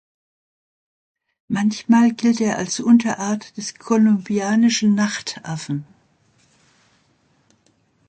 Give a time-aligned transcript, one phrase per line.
[1.47, 5.85] Manchmal gilt er als Unterart des Kolumbianischen Nachtaffen.